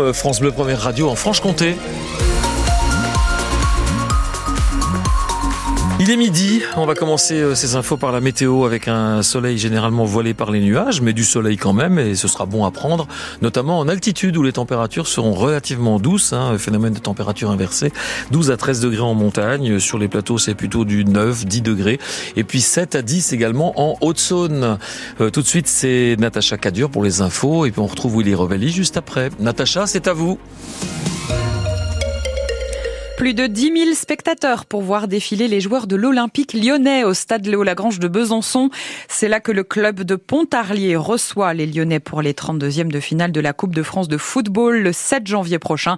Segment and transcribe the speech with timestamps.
[0.00, 1.76] Euh, France Bleu Première Radio en Franche-Comté.
[6.08, 9.58] Il est midi, on va commencer euh, ces infos par la météo avec un soleil
[9.58, 12.70] généralement voilé par les nuages, mais du soleil quand même, et ce sera bon à
[12.70, 13.06] prendre,
[13.42, 17.92] notamment en altitude où les températures seront relativement douces, hein, phénomène de température inversée,
[18.30, 22.00] 12 à 13 degrés en montagne, sur les plateaux c'est plutôt du 9, 10 degrés,
[22.36, 24.78] et puis 7 à 10 également en Haute-Saône.
[25.20, 28.34] Euh, tout de suite c'est Natacha Cadur pour les infos, et puis on retrouve Willy
[28.34, 29.28] Revelli juste après.
[29.40, 30.38] Natacha, c'est à vous.
[33.18, 37.46] Plus de 10 000 spectateurs pour voir défiler les joueurs de l'Olympique lyonnais au stade
[37.46, 38.70] Léo Lagrange de Besançon.
[39.08, 43.32] C'est là que le club de Pontarlier reçoit les Lyonnais pour les 32e de finale
[43.32, 45.96] de la Coupe de France de football le 7 janvier prochain.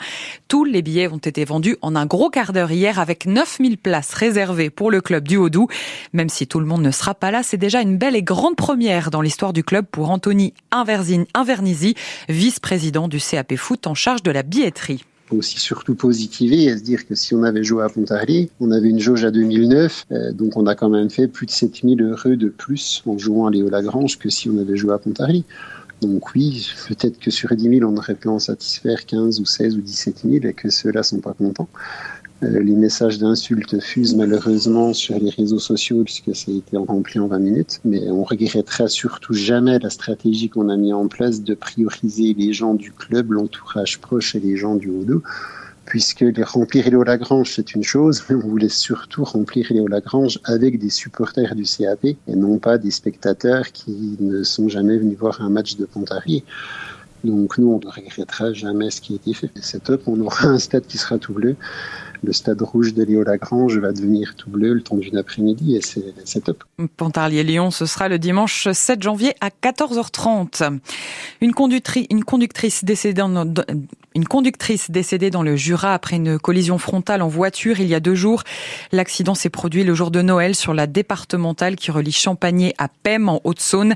[0.48, 4.14] Tous les billets ont été vendus en un gros quart d'heure hier avec 9000 places
[4.14, 5.69] réservées pour le club du Haut-Doubs.
[6.14, 8.56] Même si tout le monde ne sera pas là, c'est déjà une belle et grande
[8.56, 11.97] première dans l'histoire du club pour Anthony Invernizzi,
[12.30, 17.07] vice-président du CAP Foot en charge de la billetterie aussi surtout positiver et se dire
[17.07, 20.56] que si on avait joué à Pontarlier, on avait une jauge à 2009, euh, donc
[20.56, 23.69] on a quand même fait plus de 7000 euros de plus en jouant à Léo
[23.69, 25.45] Lagrange que si on avait joué à Pontarlier.
[26.01, 29.77] Donc oui, peut-être que sur 10 000, on aurait pu en satisfaire 15 ou 16
[29.77, 31.69] ou 17 000 et que ceux-là sont pas contents.
[32.42, 37.19] Euh, les messages d'insultes fusent malheureusement sur les réseaux sociaux puisque ça a été rempli
[37.19, 37.80] en 20 minutes.
[37.84, 42.52] Mais on regrettera surtout jamais la stratégie qu'on a mis en place de prioriser les
[42.52, 45.22] gens du club, l'entourage proche et les gens du haut
[45.86, 50.38] puisque les remplir Léo Lagrange, c'est une chose, mais on voulait surtout remplir Léo Lagrange
[50.44, 55.18] avec des supporters du CAP et non pas des spectateurs qui ne sont jamais venus
[55.18, 56.44] voir un match de Pontarier.
[57.24, 59.50] Donc nous, on ne regrettera jamais ce qui a été fait.
[59.61, 61.56] C'est top, on aura un stade qui sera tout bleu
[62.23, 65.81] le stade rouge de Léo Lagrange va devenir tout bleu le temps d'une après-midi et
[65.83, 66.65] c'est top.
[66.97, 70.79] Pontarlier-Lyon, ce sera le dimanche 7 janvier à 14h30.
[71.41, 73.47] Une conductrice, une conductrice décédée dans,
[74.15, 78.01] une conductrice décédée dans le Jura après une collision frontale en voiture il y a
[78.01, 78.43] deux jours.
[78.93, 83.29] L'accident s'est produit le jour de Noël sur la départementale qui relie Champagné à Pem
[83.29, 83.95] en Haute-Saône.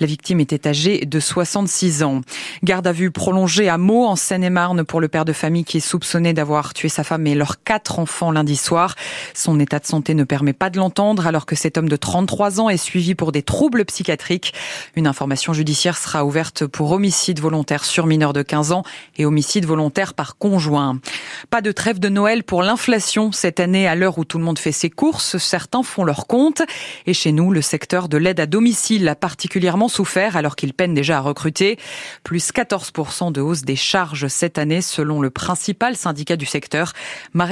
[0.00, 2.20] La victime était âgée de 66 ans.
[2.62, 5.80] Garde à vue prolongée à Meaux en Seine-et-Marne pour le père de famille qui est
[5.80, 8.94] soupçonné d'avoir tué sa femme et leurs quatre enfants lundi soir.
[9.34, 12.60] Son état de santé ne permet pas de l'entendre alors que cet homme de 33
[12.60, 14.54] ans est suivi pour des troubles psychiatriques.
[14.96, 18.84] Une information judiciaire sera ouverte pour homicide volontaire sur mineur de 15 ans
[19.16, 20.98] et homicide volontaire par conjoint.
[21.50, 24.58] Pas de trêve de Noël pour l'inflation cette année à l'heure où tout le monde
[24.58, 25.38] fait ses courses.
[25.38, 26.62] Certains font leur compte.
[27.06, 30.94] Et chez nous, le secteur de l'aide à domicile a particulièrement souffert alors qu'il peine
[30.94, 31.78] déjà à recruter.
[32.22, 36.92] Plus 14% de hausse des charges cette année selon le principal syndicat du secteur.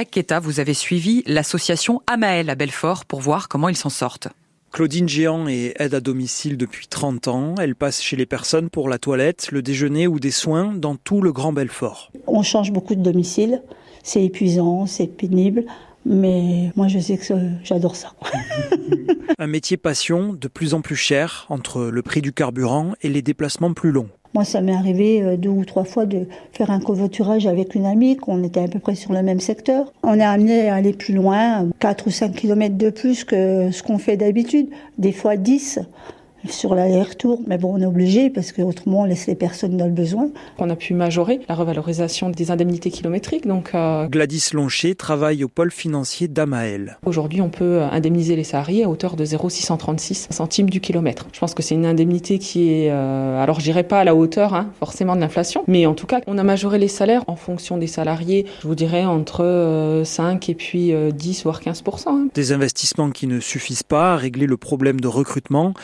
[0.03, 4.27] Marek Keta, vous avez suivi l'association Amael à Belfort pour voir comment ils s'en sortent.
[4.73, 7.55] Claudine Géant est aide à domicile depuis 30 ans.
[7.61, 11.21] Elle passe chez les personnes pour la toilette, le déjeuner ou des soins dans tout
[11.21, 12.11] le Grand Belfort.
[12.27, 13.63] On change beaucoup de domicile.
[14.03, 15.67] C'est épuisant, c'est pénible.
[16.05, 18.13] Mais moi, je sais que j'adore ça.
[19.39, 23.23] Un métier passion de plus en plus cher entre le prix du carburant et les
[23.23, 24.09] déplacements plus longs.
[24.35, 27.85] Moi, ça m'est arrivé euh, deux ou trois fois de faire un covoiturage avec une
[27.85, 29.93] amie, qu'on était à peu près sur le même secteur.
[30.03, 33.83] On est amené à aller plus loin, 4 ou 5 kilomètres de plus que ce
[33.83, 35.81] qu'on fait d'habitude, des fois 10
[36.49, 37.41] sur l'aller-retour.
[37.47, 40.31] Mais bon, on est obligé parce qu'autrement, on laisse les personnes dans le besoin.
[40.59, 43.47] On a pu majorer la revalorisation des indemnités kilométriques.
[43.47, 46.99] Donc, euh, Gladys Loncher travaille au pôle financier d'Amael.
[47.05, 51.27] Aujourd'hui, on peut indemniser les salariés à hauteur de 0,636 centimes du kilomètre.
[51.33, 54.15] Je pense que c'est une indemnité qui est, euh, alors je dirais pas à la
[54.15, 57.37] hauteur hein, forcément de l'inflation, mais en tout cas, on a majoré les salaires en
[57.37, 62.29] fonction des salariés, je vous dirais entre 5 euh, et puis 10 voire 15 hein.
[62.35, 65.75] Des investissements qui ne suffisent pas à régler le problème de recrutement.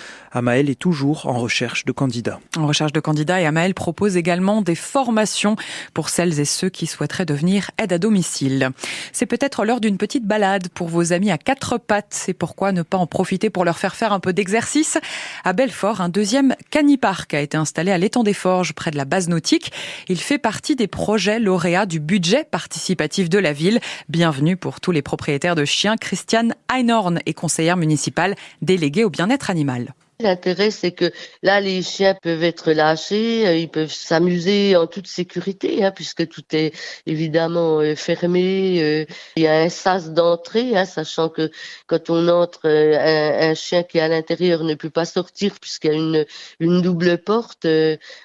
[0.48, 2.40] Amael est toujours en recherche de candidats.
[2.56, 5.56] En recherche de candidats et Amael propose également des formations
[5.92, 8.70] pour celles et ceux qui souhaiteraient devenir aide à domicile.
[9.12, 12.14] C'est peut-être l'heure d'une petite balade pour vos amis à quatre pattes.
[12.14, 14.96] C'est pourquoi ne pas en profiter pour leur faire faire un peu d'exercice.
[15.44, 19.04] À Belfort, un deuxième canipark a été installé à l'étang des Forges près de la
[19.04, 19.70] base nautique.
[20.08, 23.80] Il fait partie des projets lauréats du budget participatif de la ville.
[24.08, 25.98] Bienvenue pour tous les propriétaires de chiens.
[25.98, 29.92] Christiane Einhorn est conseillère municipale déléguée au bien-être animal.
[30.20, 31.12] L'intérêt, c'est que
[31.44, 36.26] là, les chiens peuvent être lâchés, euh, ils peuvent s'amuser en toute sécurité, hein, puisque
[36.28, 36.72] tout est
[37.06, 38.82] évidemment euh, fermé.
[38.82, 39.04] Euh,
[39.36, 41.52] il y a un sas d'entrée, hein, sachant que
[41.86, 45.94] quand on entre, un, chien qui est à l'intérieur ne peut pas sortir puisqu'il y
[45.94, 46.26] a une,
[46.58, 47.68] une double porte.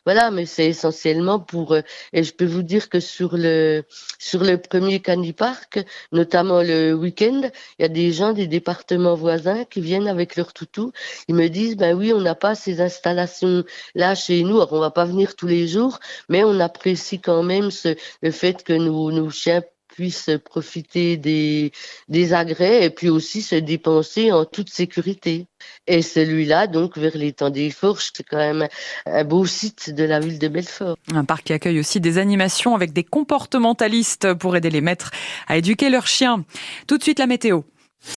[0.04, 1.76] voilà, mais c'est essentiellement pour.
[1.76, 3.84] et je peux vous dire que sur le
[4.18, 5.80] sur le premier canipark,
[6.12, 7.42] notamment le week-end,
[7.78, 10.92] il y a des gens des départements voisins qui viennent avec leur toutou.
[11.28, 14.56] Ils me disent ben oui, on n'a pas ces installations là chez nous.
[14.56, 16.00] Alors on va pas venir tous les jours,
[16.30, 17.70] mais on apprécie quand même
[18.22, 19.62] le fait que nos, nos chiens
[19.94, 21.74] puissent profiter des,
[22.08, 25.48] des agrès et puis aussi se dépenser en toute sécurité.
[25.86, 28.70] Et celui-là, donc, vers l'étang des Fourches, c'est quand même
[29.06, 30.96] un beau site de la ville de Belfort.
[31.14, 35.12] Un parc qui accueille aussi des animations avec des comportementalistes pour aider les maîtres
[35.48, 36.46] à éduquer leurs chiens.
[36.88, 37.64] Tout de suite, la météo.